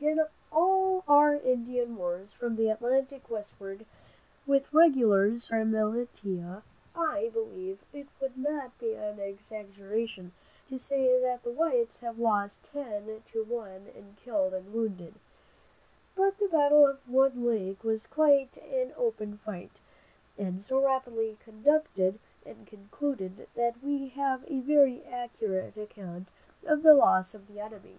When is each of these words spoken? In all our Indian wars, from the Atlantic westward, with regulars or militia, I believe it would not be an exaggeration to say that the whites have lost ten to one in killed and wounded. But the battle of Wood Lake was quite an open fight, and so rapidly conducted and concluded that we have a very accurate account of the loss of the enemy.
In 0.00 0.20
all 0.52 1.02
our 1.08 1.34
Indian 1.34 1.96
wars, 1.96 2.32
from 2.32 2.54
the 2.54 2.68
Atlantic 2.68 3.28
westward, 3.28 3.84
with 4.46 4.72
regulars 4.72 5.50
or 5.50 5.64
militia, 5.64 6.62
I 6.94 7.30
believe 7.32 7.82
it 7.92 8.06
would 8.20 8.38
not 8.38 8.78
be 8.78 8.94
an 8.94 9.18
exaggeration 9.18 10.30
to 10.68 10.78
say 10.78 11.20
that 11.20 11.42
the 11.42 11.50
whites 11.50 11.96
have 11.96 12.20
lost 12.20 12.62
ten 12.62 13.24
to 13.26 13.42
one 13.42 13.88
in 13.88 14.14
killed 14.14 14.54
and 14.54 14.72
wounded. 14.72 15.14
But 16.14 16.38
the 16.38 16.46
battle 16.46 16.86
of 16.86 17.08
Wood 17.10 17.34
Lake 17.36 17.82
was 17.82 18.06
quite 18.06 18.58
an 18.58 18.94
open 18.96 19.38
fight, 19.38 19.80
and 20.38 20.62
so 20.62 20.78
rapidly 20.78 21.38
conducted 21.42 22.20
and 22.46 22.68
concluded 22.68 23.48
that 23.56 23.82
we 23.82 24.10
have 24.10 24.44
a 24.46 24.60
very 24.60 25.02
accurate 25.02 25.76
account 25.76 26.28
of 26.64 26.84
the 26.84 26.94
loss 26.94 27.34
of 27.34 27.48
the 27.48 27.58
enemy. 27.58 27.98